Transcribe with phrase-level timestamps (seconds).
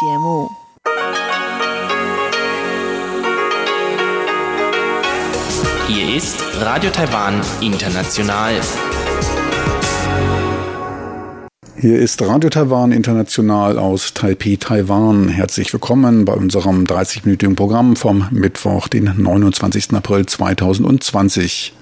[0.00, 0.50] 节目。
[5.86, 8.60] Hier ist Radio Taiwan International.
[11.76, 15.28] Hier ist Radio Taiwan International aus Taipei, Taiwan.
[15.28, 19.92] Herzlich willkommen bei unserem 30-minütigen Programm vom Mittwoch, den 29.
[19.92, 21.72] April 2020.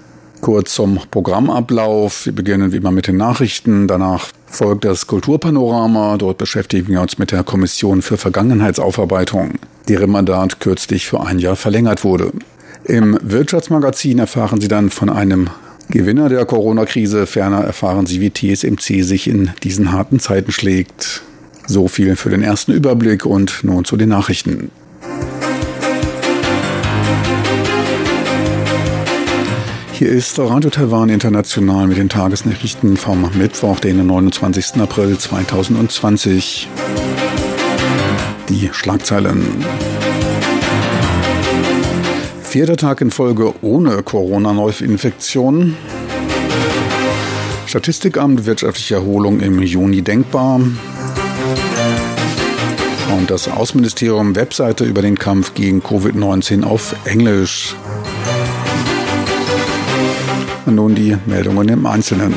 [0.41, 2.25] Kurz zum Programmablauf.
[2.25, 3.87] Wir beginnen wie immer mit den Nachrichten.
[3.87, 6.17] Danach folgt das Kulturpanorama.
[6.17, 9.53] Dort beschäftigen wir uns mit der Kommission für Vergangenheitsaufarbeitung,
[9.87, 12.31] deren Mandat kürzlich für ein Jahr verlängert wurde.
[12.85, 15.49] Im Wirtschaftsmagazin erfahren Sie dann von einem
[15.89, 17.25] Gewinner der Corona-Krise.
[17.25, 21.21] Ferner erfahren Sie, wie TSMC sich in diesen harten Zeiten schlägt.
[21.65, 24.69] So viel für den ersten Überblick und nun zu den Nachrichten.
[30.03, 34.81] Hier ist Radio Taiwan International mit den Tagesnachrichten vom Mittwoch, den 29.
[34.81, 36.67] April 2020.
[38.49, 39.63] Die Schlagzeilen.
[42.41, 45.77] Vierter Tag in Folge ohne Corona-Neuinfektionen.
[47.65, 50.59] Statistikamt wirtschaftliche Erholung im Juni denkbar.
[53.17, 57.77] Und das Außenministerium Webseite über den Kampf gegen Covid-19 auf Englisch.
[60.65, 62.33] Und nun die Meldungen im Einzelnen.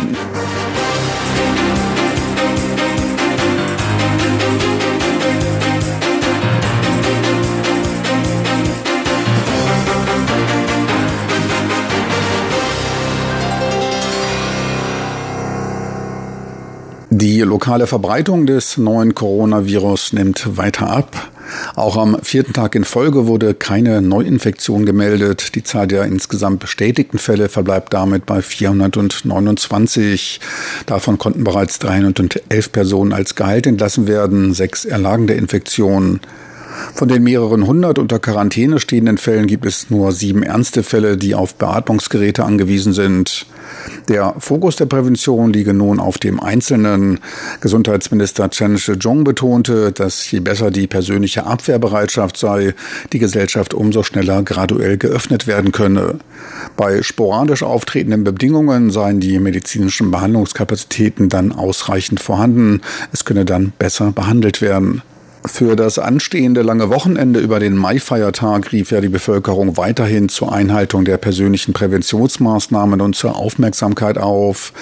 [17.10, 21.30] Die lokale Verbreitung des neuen Coronavirus nimmt weiter ab.
[21.74, 25.54] Auch am vierten Tag in Folge wurde keine Neuinfektion gemeldet.
[25.54, 30.40] Die Zahl der insgesamt bestätigten Fälle verbleibt damit bei 429.
[30.86, 34.54] Davon konnten bereits 311 Personen als geheilt entlassen werden.
[34.54, 36.20] Sechs erlagen der Infektion.
[36.94, 41.34] Von den mehreren hundert unter Quarantäne stehenden Fällen gibt es nur sieben ernste Fälle, die
[41.34, 43.46] auf Beatmungsgeräte angewiesen sind.
[44.08, 47.20] Der Fokus der Prävention liege nun auf dem Einzelnen.
[47.60, 52.74] Gesundheitsminister Chen Shih-chung betonte, dass je besser die persönliche Abwehrbereitschaft sei,
[53.12, 56.18] die Gesellschaft umso schneller graduell geöffnet werden könne.
[56.76, 62.80] Bei sporadisch auftretenden Bedingungen seien die medizinischen Behandlungskapazitäten dann ausreichend vorhanden.
[63.12, 65.02] Es könne dann besser behandelt werden.
[65.46, 71.04] Für das anstehende lange Wochenende über den Mai-Feiertag rief ja die Bevölkerung weiterhin zur Einhaltung
[71.04, 74.72] der persönlichen Präventionsmaßnahmen und zur Aufmerksamkeit auf.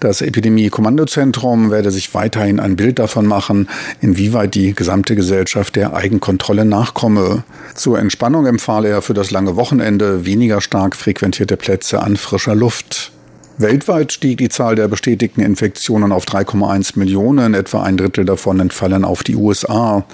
[0.00, 3.68] Das Epidemie-Kommandozentrum werde sich weiterhin ein Bild davon machen,
[4.00, 7.44] inwieweit die gesamte Gesellschaft der Eigenkontrolle nachkomme.
[7.74, 13.13] Zur Entspannung empfahl er für das lange Wochenende weniger stark frequentierte Plätze an frischer Luft.
[13.56, 19.04] Weltweit stieg die Zahl der bestätigten Infektionen auf 3,1 Millionen, etwa ein Drittel davon entfallen
[19.04, 20.04] auf die USA.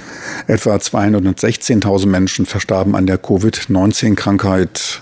[0.47, 5.01] Etwa 216.000 Menschen verstarben an der Covid-19-Krankheit.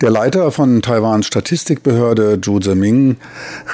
[0.00, 3.18] Der Leiter von Taiwans Statistikbehörde, Zhu Zeming,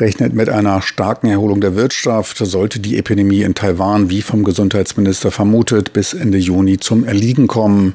[0.00, 5.30] rechnet mit einer starken Erholung der Wirtschaft, sollte die Epidemie in Taiwan, wie vom Gesundheitsminister
[5.30, 7.94] vermutet, bis Ende Juni zum Erliegen kommen.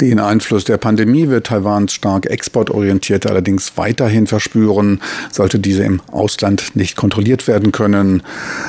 [0.00, 5.00] Den Einfluss der Pandemie wird Taiwan stark exportorientiert allerdings weiterhin verspüren,
[5.30, 8.22] sollte diese im Ausland nicht kontrolliert werden können.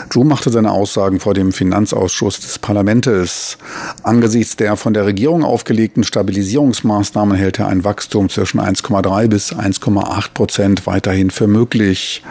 [0.09, 3.57] Zhu machte seine Aussagen vor dem Finanzausschuss des Parlaments.
[4.03, 10.33] Angesichts der von der Regierung aufgelegten Stabilisierungsmaßnahmen hält er ein Wachstum zwischen 1,3 bis 1,8
[10.33, 12.23] Prozent weiterhin für möglich.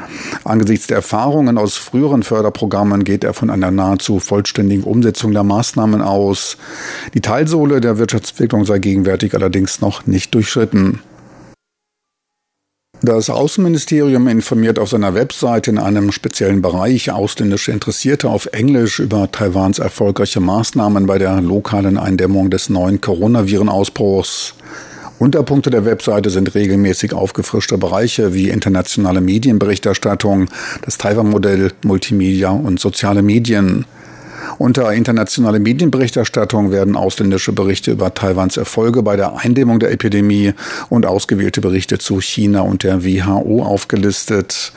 [0.45, 6.03] Angesichts der Erfahrungen aus früheren Förderprogrammen geht er von einer nahezu vollständigen Umsetzung der Maßnahmen
[6.03, 6.57] aus.
[7.15, 11.01] Die Teilsohle der Wirtschaftsentwicklung sei gegenwärtig allerdings noch nicht durchschritten.
[13.03, 19.31] Das Außenministerium informiert auf seiner Webseite in einem speziellen Bereich ausländische Interessierte auf Englisch über
[19.31, 24.55] Taiwans erfolgreiche Maßnahmen bei der lokalen Eindämmung des neuen Coronavirenausbruchs.
[25.19, 30.49] Unterpunkte der Webseite sind regelmäßig aufgefrischte Bereiche wie internationale Medienberichterstattung,
[30.83, 33.85] das Taiwan-Modell, Multimedia und soziale Medien.
[34.59, 40.53] Unter internationale Medienberichterstattung werden ausländische Berichte über Taiwans Erfolge bei der Eindämmung der Epidemie
[40.89, 44.73] und ausgewählte Berichte zu China und der WHO aufgelistet.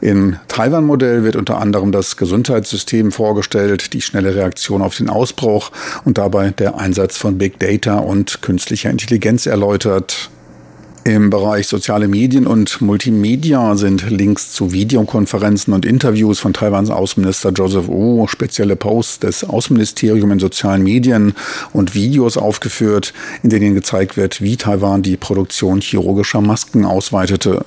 [0.00, 5.70] Im Taiwan-Modell wird unter anderem das Gesundheitssystem vorgestellt, die schnelle Reaktion auf den Ausbruch
[6.04, 10.30] und dabei der Einsatz von Big Data und künstlicher Intelligenz erläutert.
[11.04, 17.50] Im Bereich soziale Medien und Multimedia sind Links zu Videokonferenzen und Interviews von Taiwans Außenminister
[17.50, 21.34] Joseph Wu, spezielle Posts des Außenministeriums in sozialen Medien
[21.72, 27.64] und Videos aufgeführt, in denen gezeigt wird, wie Taiwan die Produktion chirurgischer Masken ausweitete.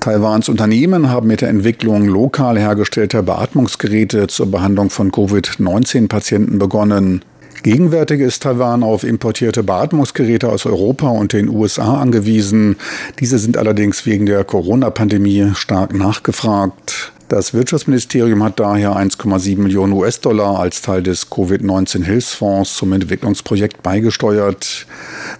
[0.00, 7.22] Taiwans Unternehmen haben mit der Entwicklung lokal hergestellter Beatmungsgeräte zur Behandlung von Covid-19-Patienten begonnen.
[7.62, 12.76] Gegenwärtig ist Taiwan auf importierte Beatmungsgeräte aus Europa und den USA angewiesen.
[13.18, 17.12] Diese sind allerdings wegen der Corona-Pandemie stark nachgefragt.
[17.28, 24.86] Das Wirtschaftsministerium hat daher 1,7 Millionen US-Dollar als Teil des Covid-19-Hilfsfonds zum Entwicklungsprojekt beigesteuert.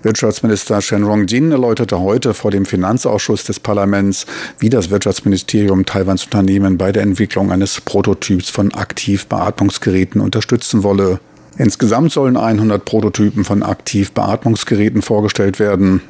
[0.03, 4.27] Wirtschaftsminister Shen Rongjin erläuterte heute vor dem Finanzausschuss des Parlaments,
[4.59, 11.21] wie das Wirtschaftsministerium Taiwans Unternehmen bei der Entwicklung eines Prototyps von Aktivbeatmungsgeräten unterstützen wolle.
[11.59, 16.03] Insgesamt sollen 100 Prototypen von Aktivbeatmungsgeräten vorgestellt werden.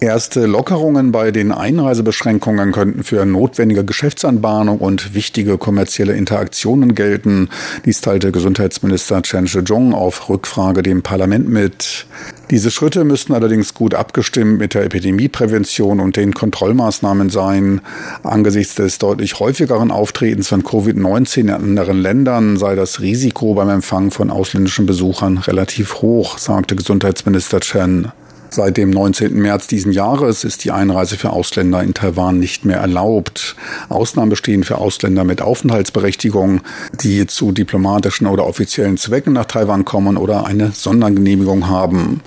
[0.00, 7.48] Erste Lockerungen bei den Einreisebeschränkungen könnten für notwendige Geschäftsanbahnung und wichtige kommerzielle Interaktionen gelten.
[7.84, 12.06] Dies teilte Gesundheitsminister Chen Shih-chung auf Rückfrage dem Parlament mit.
[12.50, 17.80] Diese Schritte müssten allerdings gut abgestimmt mit der Epidemieprävention und den Kontrollmaßnahmen sein.
[18.22, 24.10] Angesichts des deutlich häufigeren Auftretens von Covid-19 in anderen Ländern sei das Risiko beim Empfang
[24.10, 28.12] von ausländischen Besuchern relativ hoch, sagte Gesundheitsminister Chen.
[28.54, 29.34] Seit dem 19.
[29.34, 33.56] März diesen Jahres ist die Einreise für Ausländer in Taiwan nicht mehr erlaubt.
[33.88, 36.60] Ausnahmen bestehen für Ausländer mit Aufenthaltsberechtigung,
[37.00, 42.20] die zu diplomatischen oder offiziellen Zwecken nach Taiwan kommen oder eine Sondergenehmigung haben.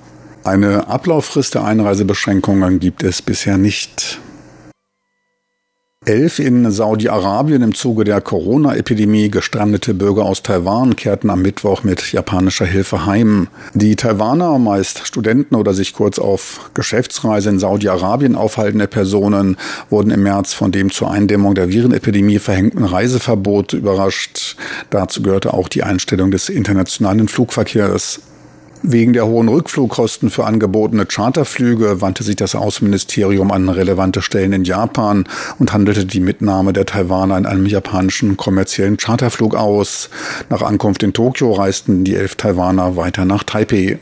[0.43, 4.19] Eine Ablauffrist der Einreisebeschränkungen gibt es bisher nicht.
[6.07, 12.13] Elf in Saudi-Arabien im Zuge der Corona-Epidemie gestrandete Bürger aus Taiwan kehrten am Mittwoch mit
[12.13, 13.49] japanischer Hilfe heim.
[13.73, 19.57] Die Taiwaner, meist Studenten oder sich kurz auf Geschäftsreise in Saudi-Arabien aufhaltende Personen,
[19.89, 24.55] wurden im März von dem zur Eindämmung der Virenepidemie verhängten Reiseverbot überrascht.
[24.89, 28.21] Dazu gehörte auch die Einstellung des internationalen Flugverkehrs.
[28.83, 34.63] Wegen der hohen Rückflugkosten für angebotene Charterflüge wandte sich das Außenministerium an relevante Stellen in
[34.65, 35.25] Japan
[35.57, 40.09] und handelte die Mitnahme der Taiwaner in einem japanischen kommerziellen Charterflug aus.
[40.49, 43.99] Nach Ankunft in Tokio reisten die elf Taiwaner weiter nach Taipei.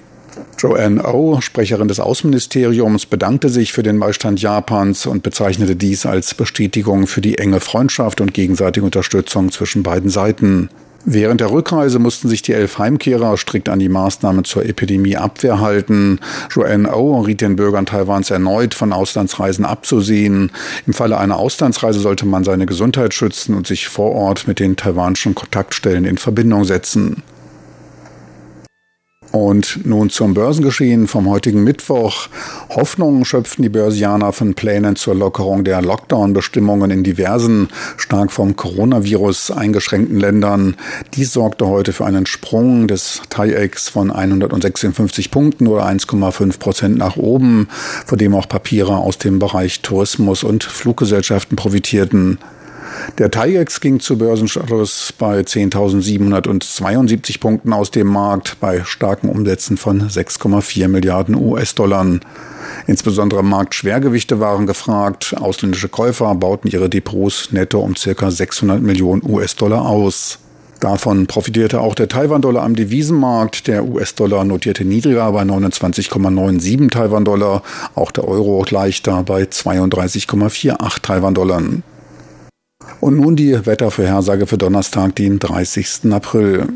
[0.57, 6.33] Joanne O, Sprecherin des Außenministeriums, bedankte sich für den Beistand Japans und bezeichnete dies als
[6.33, 10.69] Bestätigung für die enge Freundschaft und gegenseitige Unterstützung zwischen beiden Seiten.
[11.07, 16.19] Während der Rückreise mussten sich die elf Heimkehrer strikt an die Maßnahmen zur Epidemieabwehr halten.
[16.49, 20.51] Joanne O riet den Bürgern Taiwans erneut, von Auslandsreisen abzusehen.
[20.87, 24.77] Im Falle einer Auslandsreise sollte man seine Gesundheit schützen und sich vor Ort mit den
[24.77, 27.21] taiwanischen Kontaktstellen in Verbindung setzen.
[29.35, 32.29] Und nun zum Börsengeschehen vom heutigen Mittwoch.
[32.69, 37.67] Hoffnungen schöpften die Börsianer von Plänen zur Lockerung der Lockdown-Bestimmungen in diversen,
[37.97, 40.77] stark vom Coronavirus eingeschränkten Ländern.
[41.15, 47.17] Dies sorgte heute für einen Sprung des TAIEX von 156 Punkten oder 1,5 Prozent nach
[47.17, 47.67] oben,
[48.05, 52.37] vor dem auch Papiere aus dem Bereich Tourismus und Fluggesellschaften profitierten.
[53.17, 60.09] Der TAIEX ging zu Börsenschluss bei 10.772 Punkten aus dem Markt bei starken Umsätzen von
[60.09, 62.19] 6,4 Milliarden US-Dollar.
[62.87, 65.35] Insbesondere Marktschwergewichte waren gefragt.
[65.37, 68.31] Ausländische Käufer bauten ihre Depots netto um ca.
[68.31, 70.39] 600 Millionen US-Dollar aus.
[70.79, 73.67] Davon profitierte auch der Taiwan-Dollar am Devisenmarkt.
[73.67, 77.63] Der US-Dollar notierte niedriger bei 29,97 Taiwan-Dollar,
[77.95, 81.61] auch der Euro leichter bei 32,48 Taiwan-Dollar.
[83.01, 86.11] Und nun die Wettervorhersage für Donnerstag, den 30.
[86.11, 86.67] April.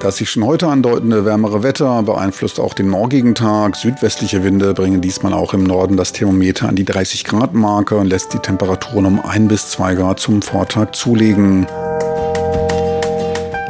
[0.00, 3.76] Das sich schon heute andeutende wärmere Wetter beeinflusst auch den morgigen Tag.
[3.76, 8.06] Südwestliche Winde bringen diesmal auch im Norden das Thermometer an die 30 Grad Marke und
[8.06, 11.66] lässt die Temperaturen um 1 bis 2 Grad zum Vortag zulegen.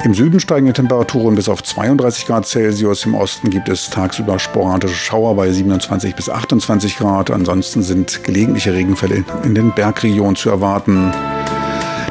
[0.02, 3.04] Im Süden steigen die Temperaturen bis auf 32 Grad Celsius.
[3.04, 7.30] Im Osten gibt es tagsüber sporadische Schauer bei 27 bis 28 Grad.
[7.30, 11.12] Ansonsten sind gelegentliche Regenfälle in den Bergregionen zu erwarten.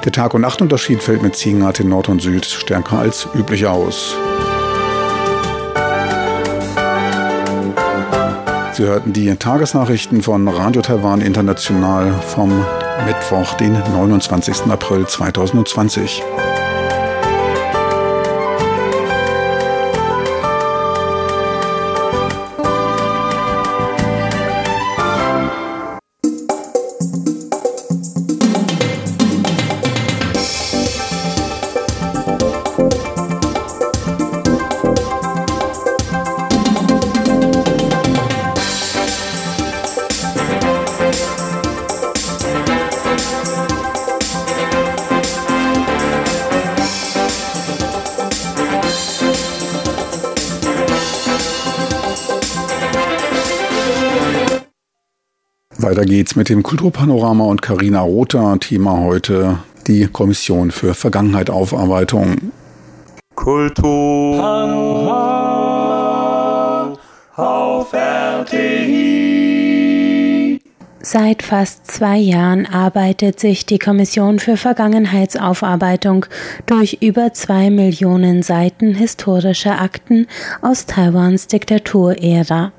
[0.06, 3.66] Der Tag- und Nachtunterschied fällt mit 10 Grad in Nord und Süd stärker als üblich
[3.66, 4.16] aus.
[8.74, 12.64] Sie hörten die Tagesnachrichten von Radio Taiwan International vom
[13.08, 14.72] Mittwoch, den 29.
[14.72, 16.24] April 2020.
[55.90, 58.60] Weiter geht's mit dem Kulturpanorama und Karina Rother.
[58.60, 62.52] Thema heute die Kommission für Vergangenheit Aufarbeitung.
[63.34, 64.40] Kultur
[67.36, 69.10] auf RTI.
[71.02, 76.28] Seit fast zwei Jahren arbeitet sich die Kommission für Vergangenheitsaufarbeitung
[76.68, 80.28] durch über zwei Millionen Seiten historischer Akten
[80.62, 82.74] aus Taiwans Diktaturära.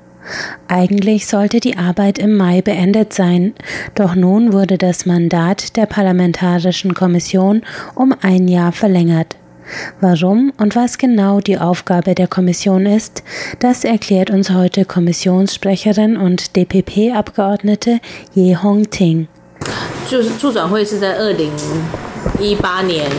[0.68, 3.54] Eigentlich sollte die Arbeit im Mai beendet sein,
[3.94, 7.62] doch nun wurde das Mandat der Parlamentarischen Kommission
[7.94, 9.36] um ein Jahr verlängert.
[10.00, 13.22] Warum und was genau die Aufgabe der Kommission ist,
[13.58, 18.00] das erklärt uns heute Kommissionssprecherin und DPP-Abgeordnete
[18.34, 19.28] Ye Hong Ting.
[20.08, 21.50] 就是助转会是在二零
[22.38, 23.10] 一八年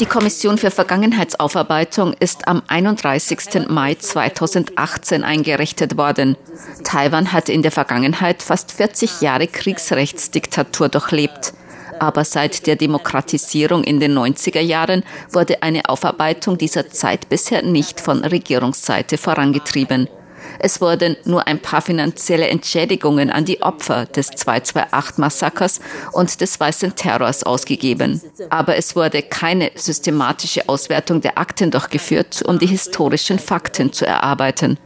[0.00, 3.68] die Kommission für Vergangenheitsaufarbeitung ist am 31.
[3.68, 6.36] Mai 2018 eingerichtet worden.
[6.84, 11.52] Taiwan hat in der Vergangenheit fast 40 Jahre Kriegsrechtsdiktatur durchlebt.
[11.98, 18.00] Aber seit der Demokratisierung in den 90er Jahren wurde eine Aufarbeitung dieser Zeit bisher nicht
[18.00, 20.08] von Regierungsseite vorangetrieben.
[20.62, 25.80] Es wurden nur ein paar finanzielle Entschädigungen an die Opfer des 228-Massakers
[26.12, 28.20] und des Weißen Terrors ausgegeben.
[28.50, 34.78] Aber es wurde keine systematische Auswertung der Akten durchgeführt, um die historischen Fakten zu erarbeiten.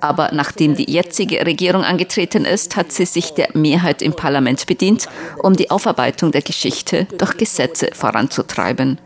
[0.00, 5.08] Aber nachdem die jetzige Regierung angetreten ist, hat sie sich der Mehrheit im Parlament bedient,
[5.42, 9.00] um die Aufarbeitung der Geschichte durch Gesetze voranzutreiben.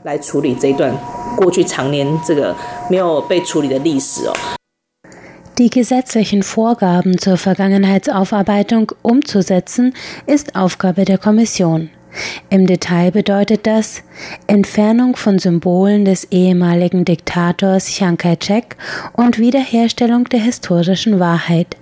[5.60, 9.92] Die gesetzlichen Vorgaben zur Vergangenheitsaufarbeitung umzusetzen,
[10.26, 11.90] ist Aufgabe der Kommission.
[12.48, 14.02] Im Detail bedeutet das
[14.46, 18.74] Entfernung von Symbolen des ehemaligen Diktators Chiang Kai-shek
[19.12, 21.76] und Wiederherstellung der historischen Wahrheit.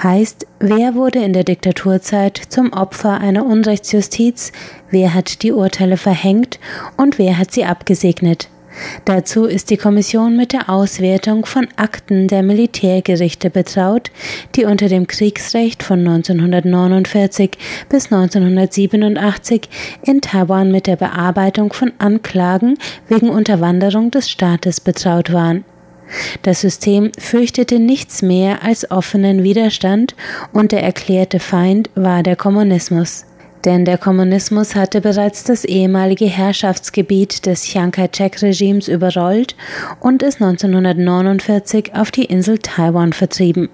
[0.00, 4.52] Heißt, wer wurde in der Diktaturzeit zum Opfer einer Unrechtsjustiz,
[4.90, 6.60] wer hat die Urteile verhängt
[6.96, 8.48] und wer hat sie abgesegnet.
[9.04, 14.10] Dazu ist die Kommission mit der Auswertung von Akten der Militärgerichte betraut,
[14.54, 17.52] die unter dem Kriegsrecht von 1949
[17.88, 19.68] bis 1987
[20.02, 22.78] in Taiwan mit der Bearbeitung von Anklagen
[23.08, 25.64] wegen Unterwanderung des Staates betraut waren.
[26.42, 30.14] Das System fürchtete nichts mehr als offenen Widerstand
[30.52, 33.24] und der erklärte Feind war der Kommunismus
[33.64, 39.56] denn der Kommunismus hatte bereits das ehemalige Herrschaftsgebiet des Chiang Kai-shek-Regimes überrollt
[40.00, 43.68] und es 1949 auf die Insel Taiwan vertrieben.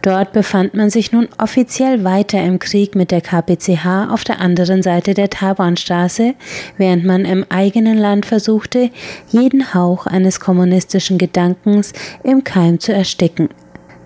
[0.00, 4.82] Dort befand man sich nun offiziell weiter im Krieg mit der KPCH auf der anderen
[4.82, 6.34] Seite der Taiwanstraße,
[6.78, 8.90] während man im eigenen Land versuchte,
[9.28, 11.92] jeden Hauch eines kommunistischen Gedankens
[12.24, 13.50] im Keim zu ersticken.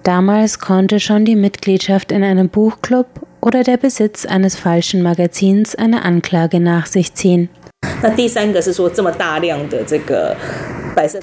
[0.03, 3.07] Damals konnte schon die Mitgliedschaft in einem Buchclub
[3.45, 7.51] oder der Besitz eines falschen Magazins eine Anklage nach sich ziehen.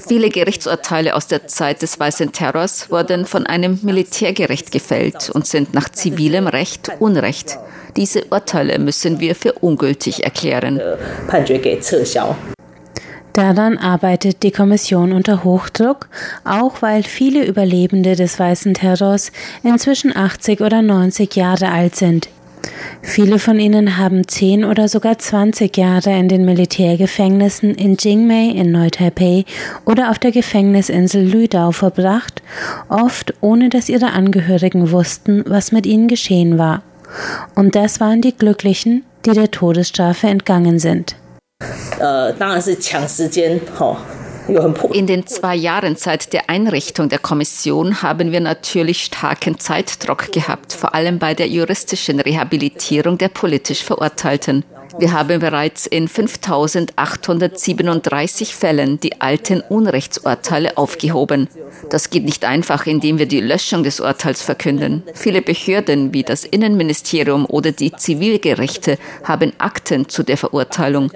[0.06, 5.74] Viele Gerichtsurteile aus der Zeit des Weißen Terrors wurden von einem Militärgericht gefällt und sind
[5.74, 7.58] nach zivilem Recht Unrecht.
[7.96, 10.80] Diese Urteile müssen wir für ungültig erklären.
[13.32, 16.08] Daran arbeitet die Kommission unter Hochdruck,
[16.44, 22.28] auch weil viele Überlebende des Weißen Terrors inzwischen 80 oder 90 Jahre alt sind.
[23.00, 28.70] Viele von ihnen haben 10 oder sogar 20 Jahre in den Militärgefängnissen in Jingmei in
[28.70, 29.44] Neu-Taipei
[29.84, 32.42] oder auf der Gefängnisinsel Lüdao verbracht,
[32.88, 36.82] oft ohne dass ihre Angehörigen wussten, was mit ihnen geschehen war.
[37.54, 41.16] Und das waren die Glücklichen, die der Todesstrafe entgangen sind.
[44.92, 50.72] In den zwei Jahren seit der Einrichtung der Kommission haben wir natürlich starken Zeitdruck gehabt,
[50.72, 54.64] vor allem bei der juristischen Rehabilitierung der politisch Verurteilten.
[54.98, 61.48] Wir haben bereits in 5837 Fällen die alten Unrechtsurteile aufgehoben.
[61.90, 65.02] Das geht nicht einfach, indem wir die Löschung des Urteils verkünden.
[65.14, 71.10] Viele Behörden wie das Innenministerium oder die Zivilgerichte haben Akten zu der Verurteilung.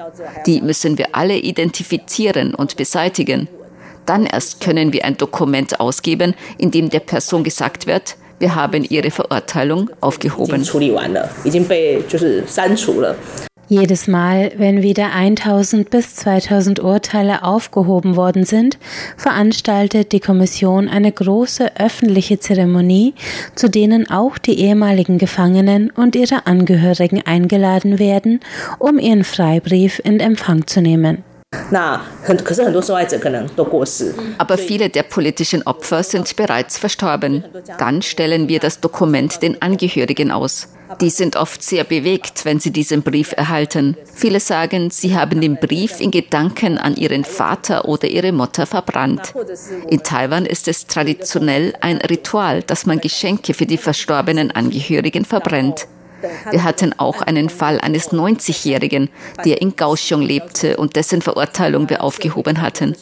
[0.46, 3.48] Die müssen wir alle identifizieren und beseitigen.
[4.06, 8.84] Dann erst können wir ein Dokument ausgeben, in dem der Person gesagt wird, wir haben
[8.84, 10.62] ihre Verurteilung aufgehoben.
[13.68, 18.78] Jedes Mal, wenn wieder 1000 bis 2000 Urteile aufgehoben worden sind,
[19.16, 23.14] veranstaltet die Kommission eine große öffentliche Zeremonie,
[23.56, 28.38] zu denen auch die ehemaligen Gefangenen und ihre Angehörigen eingeladen werden,
[28.78, 31.24] um ihren Freibrief in Empfang zu nehmen.
[34.38, 37.44] Aber viele der politischen Opfer sind bereits verstorben.
[37.78, 40.68] Dann stellen wir das Dokument den Angehörigen aus.
[41.00, 43.96] Die sind oft sehr bewegt, wenn sie diesen Brief erhalten.
[44.14, 49.34] Viele sagen, sie haben den Brief in Gedanken an ihren Vater oder ihre Mutter verbrannt.
[49.88, 55.88] In Taiwan ist es traditionell ein Ritual, dass man Geschenke für die verstorbenen Angehörigen verbrennt.
[56.50, 59.10] Wir hatten auch einen Fall eines 90-Jährigen,
[59.44, 62.96] der in Kaohsiung lebte und dessen Verurteilung wir aufgehoben hatten.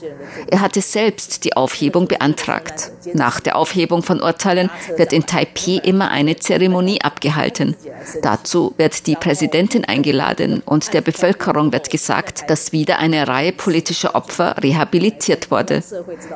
[0.50, 2.90] Er hatte selbst die Aufhebung beantragt.
[3.12, 7.76] Nach der Aufhebung von Urteilen wird in Taipei immer eine Zeremonie abgehalten.
[8.23, 14.14] Dazu wird die Präsidentin eingeladen und der Bevölkerung wird gesagt, dass wieder eine Reihe politischer
[14.14, 15.83] Opfer rehabilitiert wurde.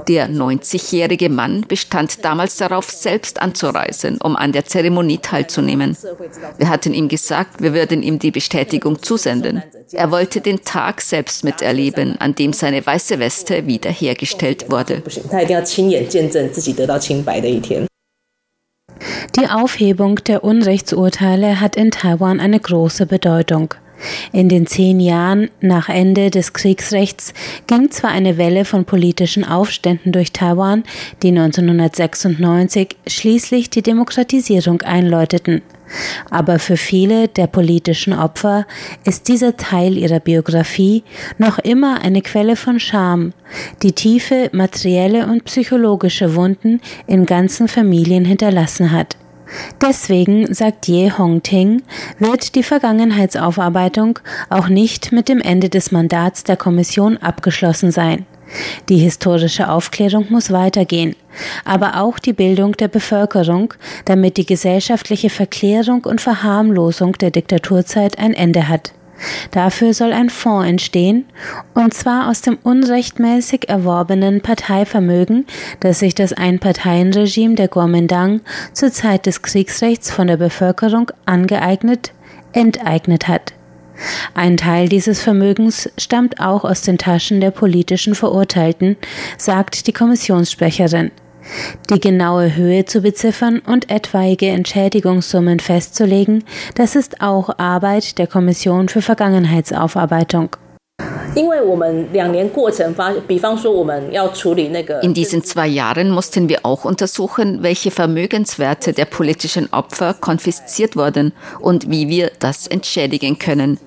[0.06, 5.96] Der 90-jährige Mann bestand damals darauf, selbst anzureisen, um an der Zeremonie teilzunehmen.
[6.56, 9.62] Wir hatten ihm gesagt, wir würden ihm die Bestätigung zusenden.
[9.92, 15.02] Er wollte den Tag selbst miterleben, an dem seine weiße Weste wiederhergestellt wurde.
[19.36, 23.74] Die Aufhebung der Unrechtsurteile hat in Taiwan eine große Bedeutung.
[24.32, 27.34] In den zehn Jahren nach Ende des Kriegsrechts
[27.66, 30.84] ging zwar eine Welle von politischen Aufständen durch Taiwan,
[31.22, 35.62] die 1996 schließlich die Demokratisierung einläuteten.
[36.30, 38.66] Aber für viele der politischen Opfer
[39.04, 41.02] ist dieser Teil ihrer Biografie
[41.38, 43.32] noch immer eine Quelle von Scham,
[43.82, 49.16] die tiefe materielle und psychologische Wunden in ganzen Familien hinterlassen hat.
[49.80, 51.82] Deswegen, sagt Ye Hongting,
[52.18, 54.18] wird die Vergangenheitsaufarbeitung
[54.50, 58.26] auch nicht mit dem Ende des Mandats der Kommission abgeschlossen sein.
[58.88, 61.14] Die historische Aufklärung muss weitergehen,
[61.64, 63.74] aber auch die Bildung der Bevölkerung,
[64.04, 68.92] damit die gesellschaftliche Verklärung und Verharmlosung der Diktaturzeit ein Ende hat.
[69.50, 71.26] Dafür soll ein Fonds entstehen,
[71.74, 75.46] und zwar aus dem unrechtmäßig erworbenen Parteivermögen,
[75.80, 82.12] das sich das Einparteienregime der Kuomintang zur Zeit des Kriegsrechts von der Bevölkerung angeeignet,
[82.52, 83.57] enteignet hat.
[84.34, 88.96] Ein Teil dieses Vermögens stammt auch aus den Taschen der politischen Verurteilten,
[89.36, 91.10] sagt die Kommissionssprecherin.
[91.90, 96.44] Die genaue Höhe zu beziffern und etwaige Entschädigungssummen festzulegen,
[96.74, 100.56] das ist auch Arbeit der Kommission für Vergangenheitsaufarbeitung.
[105.02, 111.32] In diesen zwei Jahren mussten wir auch untersuchen, welche Vermögenswerte der politischen Opfer konfisziert wurden
[111.60, 113.78] und wie wir das entschädigen können.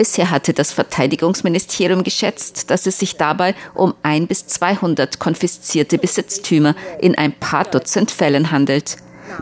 [0.00, 6.74] Bisher hatte das Verteidigungsministerium geschätzt, dass es sich dabei um ein bis 200 konfiszierte Besitztümer
[7.02, 8.96] in ein paar Dutzend Fällen handelt.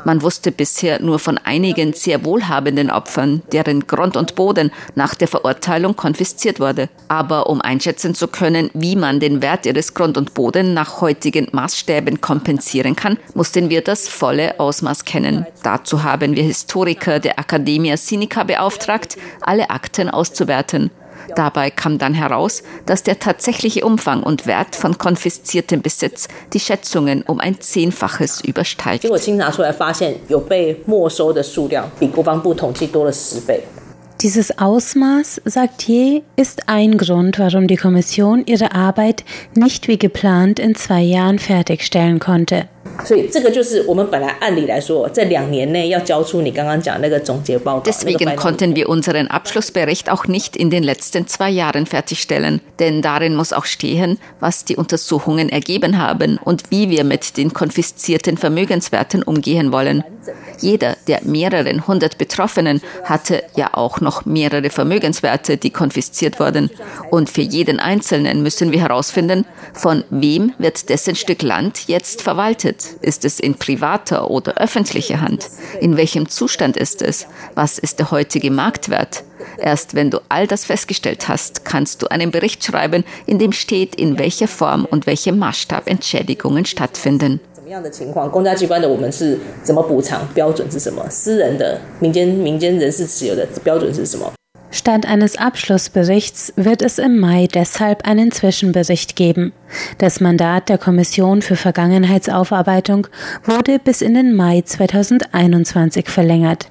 [0.04, 5.28] Man wusste bisher nur von einigen sehr wohlhabenden Opfern, deren Grund und Boden nach der
[5.28, 6.88] Verurteilung konfisziert wurde.
[7.08, 11.48] Aber um einschätzen zu können, wie man den Wert ihres Grund und Boden nach heutigen
[11.52, 15.46] Maßstäben kompensieren kann, mussten wir das volle Ausmaß kennen.
[15.62, 20.90] Dazu haben wir Historiker der Academia Sinica beauftragt, alle Akten auszuwerten.
[21.34, 27.22] Dabei kam dann heraus, dass der tatsächliche Umfang und Wert von konfisziertem Besitz die Schätzungen
[27.22, 29.04] um ein Zehnfaches übersteigt.
[34.20, 40.58] Dieses Ausmaß, sagt Ye, ist ein Grund, warum die Kommission ihre Arbeit nicht wie geplant
[40.58, 42.68] in zwei Jahren fertigstellen konnte.
[47.86, 53.36] Deswegen konnten wir unseren Abschlussbericht auch nicht in den letzten zwei Jahren fertigstellen, denn darin
[53.36, 59.22] muss auch stehen, was die Untersuchungen ergeben haben und wie wir mit den konfiszierten Vermögenswerten
[59.22, 60.02] umgehen wollen.
[60.60, 66.70] Jeder der mehreren hundert Betroffenen hatte ja auch noch mehrere Vermögenswerte, die konfisziert wurden.
[67.10, 72.87] Und für jeden Einzelnen müssen wir herausfinden, von wem wird dessen Stück Land jetzt verwaltet.
[73.00, 75.48] Ist es in privater oder öffentlicher Hand?
[75.80, 77.26] In welchem Zustand ist es?
[77.54, 79.24] Was ist der heutige Marktwert?
[79.58, 83.94] Erst wenn du all das festgestellt hast, kannst du einen Bericht schreiben, in dem steht,
[83.94, 87.40] in welcher Form und welchem Maßstab Entschädigungen stattfinden.
[94.70, 99.52] Statt eines Abschlussberichts wird es im Mai deshalb einen Zwischenbericht geben.
[99.96, 103.06] Das Mandat der Kommission für Vergangenheitsaufarbeitung
[103.44, 106.70] wurde bis in den Mai 2021 verlängert.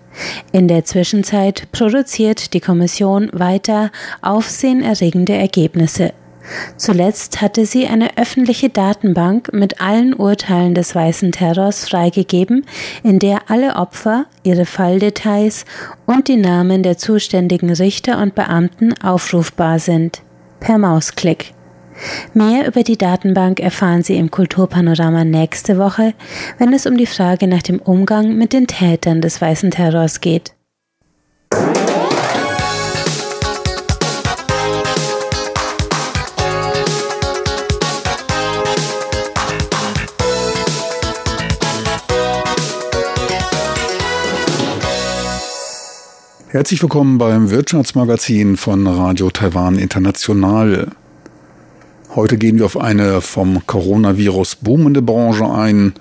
[0.52, 6.14] In der Zwischenzeit produziert die Kommission weiter aufsehenerregende Ergebnisse.
[6.78, 12.66] Zuletzt hatte sie eine öffentliche Datenbank mit allen Urteilen des weißen Terrors freigegeben,
[13.04, 15.66] in der alle Opfer, ihre Falldetails
[16.06, 20.22] und die Namen der zuständigen Richter und Beamten aufrufbar sind.
[20.60, 21.54] Per Mausklick.
[22.34, 26.14] Mehr über die Datenbank erfahren Sie im Kulturpanorama nächste Woche,
[26.58, 30.54] wenn es um die Frage nach dem Umgang mit den Tätern des weißen Terrors geht.
[46.50, 50.88] Herzlich willkommen beim Wirtschaftsmagazin von Radio Taiwan International.
[52.16, 55.92] Heute gehen wir auf eine vom Coronavirus boomende Branche ein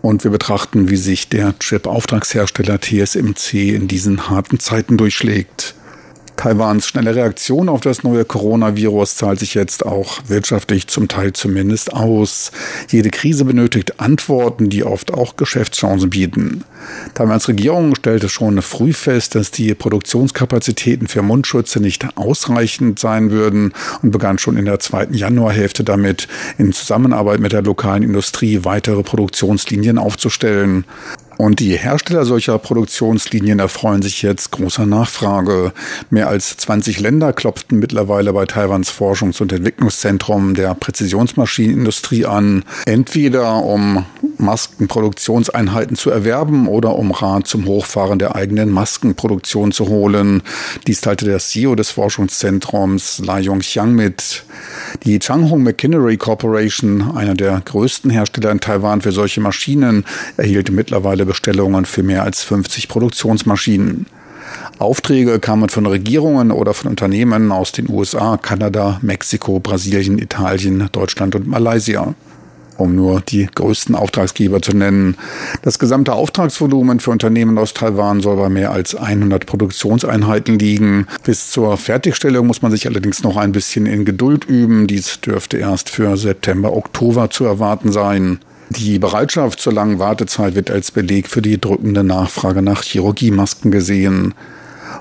[0.00, 5.74] und wir betrachten, wie sich der Chip-Auftragshersteller TSMC in diesen harten Zeiten durchschlägt.
[6.42, 11.92] Taiwans schnelle Reaktion auf das neue Coronavirus zahlt sich jetzt auch wirtschaftlich zum Teil zumindest
[11.92, 12.50] aus.
[12.88, 16.64] Jede Krise benötigt Antworten, die oft auch Geschäftschancen bieten.
[17.14, 23.72] Taiwans Regierung stellte schon früh fest, dass die Produktionskapazitäten für Mundschutze nicht ausreichend sein würden
[24.02, 26.26] und begann schon in der zweiten Januarhälfte damit,
[26.58, 30.86] in Zusammenarbeit mit der lokalen Industrie weitere Produktionslinien aufzustellen.
[31.38, 35.72] Und die Hersteller solcher Produktionslinien erfreuen sich jetzt großer Nachfrage.
[36.10, 43.64] Mehr als 20 Länder klopften mittlerweile bei Taiwans Forschungs- und Entwicklungszentrum der Präzisionsmaschinenindustrie an, entweder
[43.64, 44.04] um
[44.38, 50.42] Maskenproduktionseinheiten zu erwerben oder um Rat zum Hochfahren der eigenen Maskenproduktion zu holen.
[50.86, 54.44] Dies teilte der CEO des Forschungszentrums La Yongxiang mit.
[55.04, 60.04] Die Changhong Machinery Corporation, einer der größten Hersteller in Taiwan für solche Maschinen,
[60.36, 64.06] erhielt mittlerweile Bestellungen für mehr als 50 Produktionsmaschinen.
[64.78, 71.34] Aufträge kamen von Regierungen oder von Unternehmen aus den USA, Kanada, Mexiko, Brasilien, Italien, Deutschland
[71.34, 72.14] und Malaysia
[72.82, 75.16] um nur die größten Auftragsgeber zu nennen.
[75.62, 81.06] Das gesamte Auftragsvolumen für Unternehmen aus Taiwan soll bei mehr als 100 Produktionseinheiten liegen.
[81.24, 84.86] Bis zur Fertigstellung muss man sich allerdings noch ein bisschen in Geduld üben.
[84.86, 88.40] Dies dürfte erst für September, Oktober zu erwarten sein.
[88.76, 94.32] Die Bereitschaft zur langen Wartezeit wird als Beleg für die drückende Nachfrage nach Chirurgiemasken gesehen.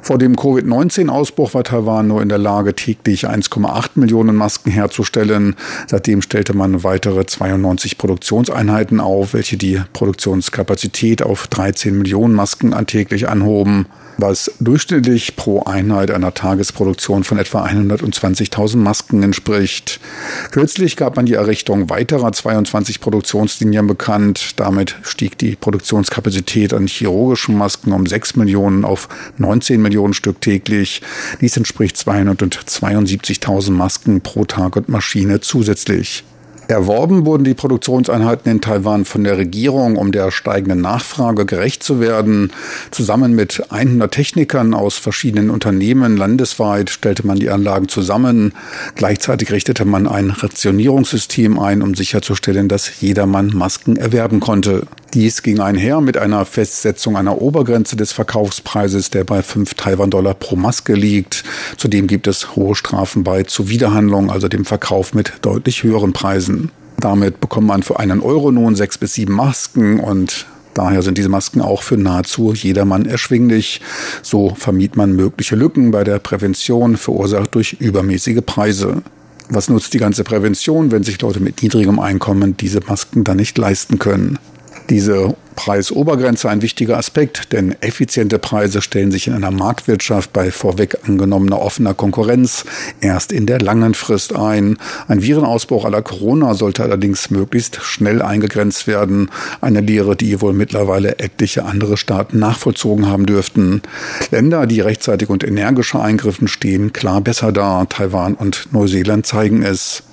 [0.01, 5.55] Vor dem Covid-19-Ausbruch war Taiwan nur in der Lage, täglich 1,8 Millionen Masken herzustellen.
[5.87, 13.29] Seitdem stellte man weitere 92 Produktionseinheiten auf, welche die Produktionskapazität auf 13 Millionen Masken täglich
[13.29, 13.85] anhoben
[14.17, 19.99] was durchschnittlich pro Einheit einer Tagesproduktion von etwa 120.000 Masken entspricht.
[20.51, 24.59] Kürzlich gab man die Errichtung weiterer 22 Produktionslinien bekannt.
[24.59, 31.01] Damit stieg die Produktionskapazität an chirurgischen Masken um 6 Millionen auf 19 Millionen Stück täglich.
[31.41, 36.23] Dies entspricht 272.000 Masken pro Tag und Maschine zusätzlich.
[36.71, 41.99] Erworben wurden die Produktionseinheiten in Taiwan von der Regierung, um der steigenden Nachfrage gerecht zu
[41.99, 42.51] werden.
[42.91, 48.53] Zusammen mit 100 Technikern aus verschiedenen Unternehmen landesweit stellte man die Anlagen zusammen.
[48.95, 54.87] Gleichzeitig richtete man ein Rationierungssystem ein, um sicherzustellen, dass jedermann Masken erwerben konnte.
[55.13, 60.55] Dies ging einher mit einer Festsetzung einer Obergrenze des Verkaufspreises, der bei 5 Taiwan-Dollar pro
[60.55, 61.43] Maske liegt.
[61.75, 66.71] Zudem gibt es hohe Strafen bei Zuwiderhandlung, also dem Verkauf mit deutlich höheren Preisen.
[66.97, 71.27] Damit bekommt man für einen Euro nun sechs bis sieben Masken und Daher sind diese
[71.27, 73.81] Masken auch für nahezu jedermann erschwinglich.
[74.21, 79.03] So vermied man mögliche Lücken bei der Prävention, verursacht durch übermäßige Preise.
[79.49, 83.57] Was nutzt die ganze Prävention, wenn sich Leute mit niedrigem Einkommen diese Masken dann nicht
[83.57, 84.39] leisten können?
[84.91, 90.97] Diese Preisobergrenze ein wichtiger Aspekt, denn effiziente Preise stellen sich in einer Marktwirtschaft bei vorweg
[91.07, 92.65] angenommener offener Konkurrenz
[92.99, 94.77] erst in der langen Frist ein.
[95.07, 99.31] Ein Virenausbruch aller Corona sollte allerdings möglichst schnell eingegrenzt werden.
[99.61, 103.81] Eine Lehre, die wohl mittlerweile etliche andere Staaten nachvollzogen haben dürften.
[104.29, 107.85] Länder, die rechtzeitig und energischer eingriffen, stehen klar besser da.
[107.85, 110.03] Taiwan und Neuseeland zeigen es.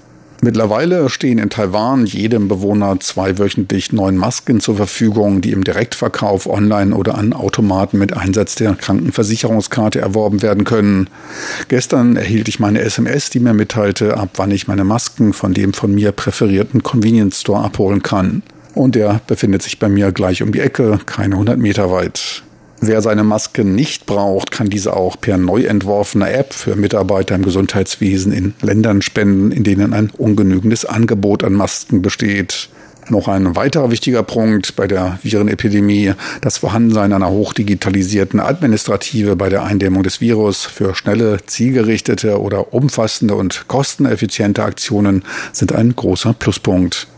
[0.41, 6.95] Mittlerweile stehen in Taiwan jedem Bewohner zweiwöchentlich neun Masken zur Verfügung, die im Direktverkauf online
[6.95, 11.11] oder an Automaten mit Einsatz der Krankenversicherungskarte erworben werden können.
[11.67, 15.73] Gestern erhielt ich meine SMS, die mir mitteilte, ab wann ich meine Masken von dem
[15.73, 18.43] von mir präferierten Convenience Store abholen kann.
[18.75, 22.45] Und der befindet sich bei mir gleich um die Ecke, keine 100 Meter weit.
[22.81, 27.43] Wer seine Maske nicht braucht, kann diese auch per neu entworfener App für Mitarbeiter im
[27.43, 32.69] Gesundheitswesen in Ländern spenden, in denen ein ungenügendes Angebot an Masken besteht.
[33.11, 39.65] Noch ein weiterer wichtiger Punkt bei der Virenepidemie, das Vorhandensein einer hochdigitalisierten Administrative bei der
[39.65, 47.09] Eindämmung des Virus für schnelle, zielgerichtete oder umfassende und kosteneffiziente Aktionen sind ein großer Pluspunkt.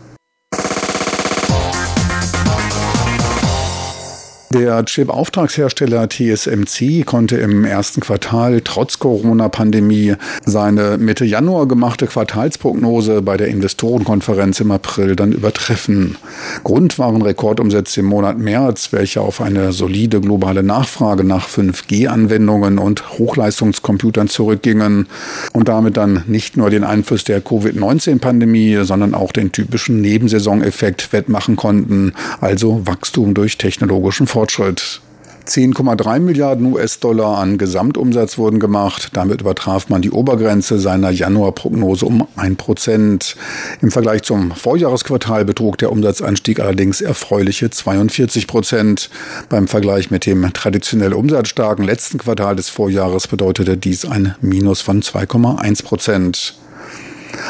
[4.53, 13.37] Der Chip-Auftragshersteller TSMC konnte im ersten Quartal trotz Corona-Pandemie seine Mitte Januar gemachte Quartalsprognose bei
[13.37, 16.17] der Investorenkonferenz im April dann übertreffen.
[16.65, 23.19] Grund waren Rekordumsätze im Monat März, welche auf eine solide globale Nachfrage nach 5G-Anwendungen und
[23.19, 25.07] Hochleistungscomputern zurückgingen
[25.53, 31.55] und damit dann nicht nur den Einfluss der Covid-19-Pandemie, sondern auch den typischen Nebensaisoneffekt wettmachen
[31.55, 32.11] konnten,
[32.41, 34.40] also Wachstum durch technologischen Fortschritt.
[34.41, 35.01] Fortschritt.
[35.45, 39.09] 10,3 Milliarden US-Dollar an Gesamtumsatz wurden gemacht.
[39.13, 43.35] Damit übertraf man die Obergrenze seiner Januarprognose um 1 Prozent.
[43.81, 49.11] Im Vergleich zum Vorjahresquartal betrug der Umsatzanstieg allerdings erfreuliche 42 Prozent.
[49.47, 55.03] Beim Vergleich mit dem traditionell umsatzstarken letzten Quartal des Vorjahres bedeutete dies ein Minus von
[55.03, 56.55] 2,1 Prozent.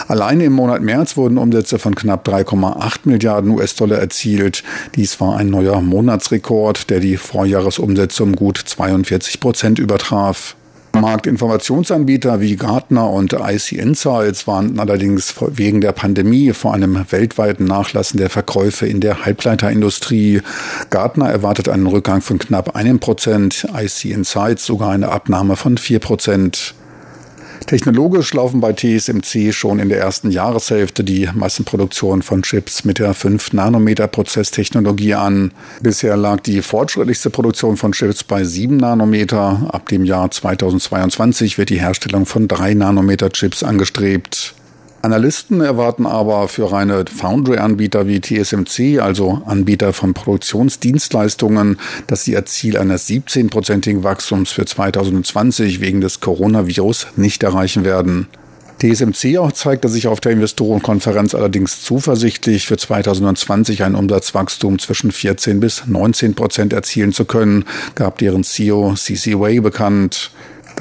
[0.08, 4.64] Alleine im Monat März wurden Umsätze von knapp 3,8 Milliarden US-Dollar erzielt.
[4.96, 10.56] Dies war ein neuer Monatsrekord, der die Vorjahresumsätze um gut 42 Prozent übertraf.
[10.94, 18.18] Marktinformationsanbieter wie Gartner und IC Insights warnten allerdings wegen der Pandemie vor einem weltweiten Nachlassen
[18.18, 20.42] der Verkäufe in der Halbleiterindustrie.
[20.90, 26.00] Gartner erwartet einen Rückgang von knapp einem Prozent, IC Insights sogar eine Abnahme von vier
[26.00, 26.76] Prozent.
[27.68, 33.16] Technologisch laufen bei TSMC schon in der ersten Jahreshälfte die Massenproduktion von Chips mit der
[33.16, 35.54] 5-Nanometer-Prozesstechnologie an.
[35.82, 39.70] Bisher lag die fortschrittlichste Produktion von Chips bei 7 Nanometer.
[39.72, 44.56] Ab dem Jahr 2022 wird die Herstellung von 3 Nanometer-Chips angestrebt.
[45.02, 52.46] Analysten erwarten aber für reine Foundry-Anbieter wie TSMC, also Anbieter von Produktionsdienstleistungen, dass sie ihr
[52.46, 58.28] Ziel eines 17-prozentigen Wachstums für 2020 wegen des Coronavirus nicht erreichen werden.
[58.82, 65.60] TSMC auch zeigte sich auf der Investorenkonferenz allerdings zuversichtlich, für 2020 ein Umsatzwachstum zwischen 14
[65.60, 70.32] bis 19 Prozent erzielen zu können, gab deren CEO CC Wei bekannt.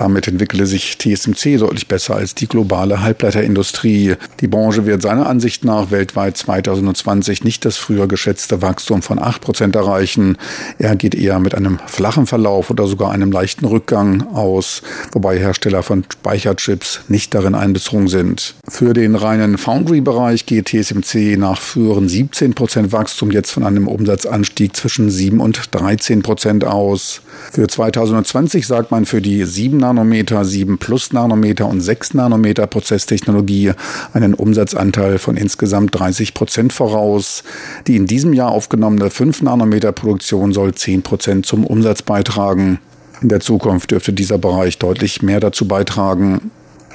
[0.01, 4.15] Damit entwickelte sich TSMC deutlich besser als die globale Halbleiterindustrie.
[4.41, 9.77] Die Branche wird seiner Ansicht nach weltweit 2020 nicht das früher geschätzte Wachstum von 8%
[9.77, 10.39] erreichen.
[10.79, 14.81] Er geht eher mit einem flachen Verlauf oder sogar einem leichten Rückgang aus,
[15.13, 18.55] wobei Hersteller von Speicherchips nicht darin einbezogen sind.
[18.67, 25.11] Für den reinen Foundry-Bereich geht TSMC nach früheren 17% Wachstum jetzt von einem Umsatzanstieg zwischen
[25.11, 27.21] 7 und 13% aus.
[27.53, 33.73] Für 2020 sagt man für die 7 Nanometer, 7 Plus Nanometer und 6 Nanometer Prozesstechnologie
[34.13, 37.43] einen Umsatzanteil von insgesamt 30 Prozent voraus.
[37.89, 42.79] Die in diesem Jahr aufgenommene 5 Nanometer Produktion soll 10 Prozent zum Umsatz beitragen.
[43.21, 46.53] In der Zukunft dürfte dieser Bereich deutlich mehr dazu beitragen.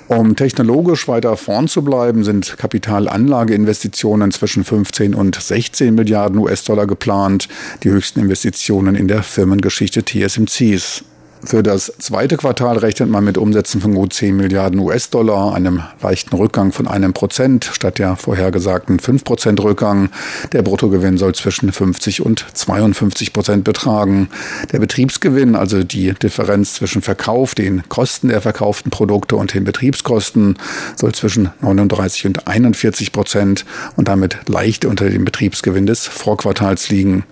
[0.07, 7.49] Um technologisch weiter vorn zu bleiben, sind Kapitalanlageinvestitionen zwischen 15 und 16 Milliarden US-Dollar geplant,
[7.83, 11.03] die höchsten Investitionen in der Firmengeschichte TSMCs.
[11.45, 16.35] Für das zweite Quartal rechnet man mit Umsätzen von gut 10 Milliarden US-Dollar, einem leichten
[16.35, 20.09] Rückgang von einem Prozent statt der vorhergesagten 5 Prozent Rückgang.
[20.53, 24.29] Der Bruttogewinn soll zwischen 50 und 52 Prozent betragen.
[24.71, 30.57] Der Betriebsgewinn, also die Differenz zwischen Verkauf, den Kosten der verkauften Produkte und den Betriebskosten,
[30.95, 37.23] soll zwischen 39 und 41 Prozent und damit leicht unter dem Betriebsgewinn des Vorquartals liegen.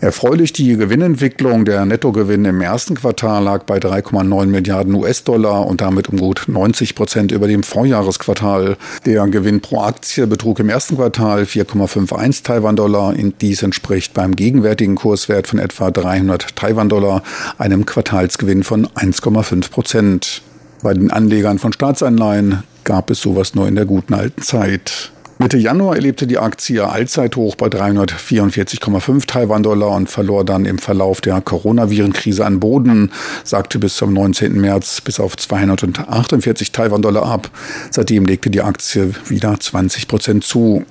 [0.00, 1.66] Erfreulich die Gewinnentwicklung.
[1.66, 6.94] Der Nettogewinn im ersten Quartal lag bei 3,9 Milliarden US-Dollar und damit um gut 90
[6.94, 8.78] Prozent über dem Vorjahresquartal.
[9.04, 13.14] Der Gewinn pro Aktie betrug im ersten Quartal 4,51 Taiwan-Dollar.
[13.42, 17.22] Dies entspricht beim gegenwärtigen Kurswert von etwa 300 Taiwan-Dollar
[17.58, 20.40] einem Quartalsgewinn von 1,5 Prozent.
[20.82, 25.12] Bei den Anlegern von Staatsanleihen gab es sowas nur in der guten alten Zeit.
[25.42, 31.40] Mitte Januar erlebte die Aktie Allzeithoch bei 344,5 Taiwan-Dollar und verlor dann im Verlauf der
[31.40, 33.10] Coronavirenkrise an Boden,
[33.42, 34.60] sagte bis zum 19.
[34.60, 37.50] März bis auf 248 Taiwan-Dollar ab.
[37.90, 40.84] Seitdem legte die Aktie wieder 20 Prozent zu.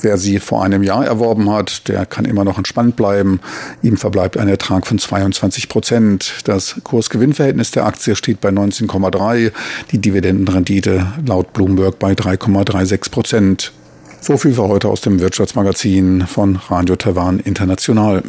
[0.00, 3.38] Wer sie vor einem Jahr erworben hat, der kann immer noch entspannt bleiben.
[3.82, 6.40] Ihm verbleibt ein Ertrag von 22 Prozent.
[6.42, 9.52] Das Kurs-Gewinn-Verhältnis der Aktie steht bei 19,3,
[9.92, 13.72] die Dividendenrendite laut Bloomberg bei 3,36 Prozent.
[14.22, 18.22] So viel für heute aus dem Wirtschaftsmagazin von Radio Taiwan International.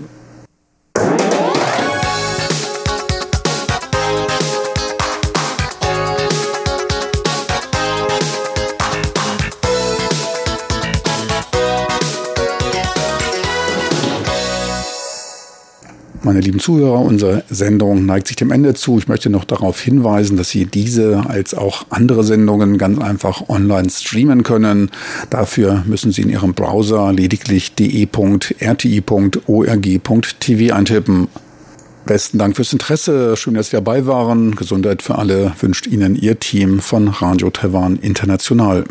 [16.25, 18.97] Meine lieben Zuhörer, unsere Sendung neigt sich dem Ende zu.
[18.97, 23.89] Ich möchte noch darauf hinweisen, dass Sie diese als auch andere Sendungen ganz einfach online
[23.89, 24.89] streamen können.
[25.29, 28.33] Dafür müssen Sie in Ihrem Browser lediglich de.rti.org.tv
[30.73, 31.27] eintippen.
[32.05, 33.35] Besten Dank fürs Interesse.
[33.35, 34.55] Schön, dass Sie dabei waren.
[34.55, 38.85] Gesundheit für alle wünscht Ihnen Ihr Team von Radio Taiwan International.